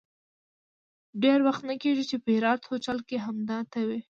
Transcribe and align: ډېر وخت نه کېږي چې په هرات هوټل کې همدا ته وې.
ډېر 1.23 1.39
وخت 1.47 1.61
نه 1.69 1.75
کېږي 1.83 2.03
چې 2.09 2.15
په 2.23 2.29
هرات 2.37 2.61
هوټل 2.69 2.97
کې 3.07 3.17
همدا 3.25 3.59
ته 3.71 3.79
وې. 3.87 3.99